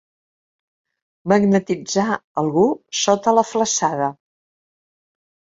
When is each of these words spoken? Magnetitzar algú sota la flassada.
Magnetitzar 1.33 2.07
algú 2.43 2.65
sota 3.03 3.37
la 3.41 3.47
flassada. 3.53 4.09